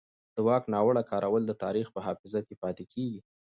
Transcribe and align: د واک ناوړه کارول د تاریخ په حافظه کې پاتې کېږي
د 0.35 0.37
واک 0.47 0.63
ناوړه 0.73 1.03
کارول 1.11 1.43
د 1.47 1.53
تاریخ 1.63 1.87
په 1.95 1.99
حافظه 2.05 2.39
کې 2.47 2.55
پاتې 2.63 2.83
کېږي 2.93 3.19